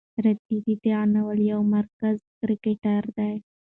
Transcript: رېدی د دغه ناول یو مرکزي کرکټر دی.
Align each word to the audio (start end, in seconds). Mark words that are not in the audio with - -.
رېدی 0.23 0.57
د 0.65 0.67
دغه 0.83 1.01
ناول 1.13 1.39
یو 1.51 1.61
مرکزي 1.75 2.27
کرکټر 2.39 3.03
دی. 3.17 3.33